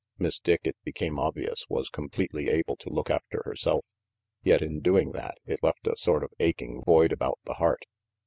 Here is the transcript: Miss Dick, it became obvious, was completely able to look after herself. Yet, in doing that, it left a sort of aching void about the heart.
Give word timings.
Miss 0.17 0.39
Dick, 0.39 0.61
it 0.63 0.75
became 0.83 1.19
obvious, 1.19 1.67
was 1.69 1.87
completely 1.87 2.49
able 2.49 2.75
to 2.77 2.89
look 2.89 3.11
after 3.11 3.43
herself. 3.45 3.85
Yet, 4.41 4.63
in 4.63 4.79
doing 4.79 5.11
that, 5.11 5.37
it 5.45 5.61
left 5.61 5.85
a 5.85 5.95
sort 5.95 6.23
of 6.23 6.33
aching 6.39 6.81
void 6.83 7.11
about 7.11 7.37
the 7.45 7.53
heart. 7.61 7.85